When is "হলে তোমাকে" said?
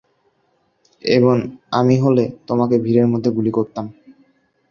1.99-2.75